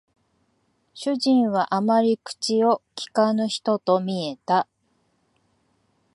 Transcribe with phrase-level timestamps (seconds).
[0.95, 4.67] 主人はあまり口を聞かぬ人と見えた